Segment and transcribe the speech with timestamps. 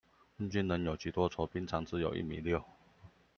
[0.39, 2.65] 問君能有幾多愁，兵長只有一米六